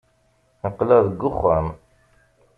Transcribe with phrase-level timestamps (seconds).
[0.67, 1.67] Aql-aɣ deg wexxam.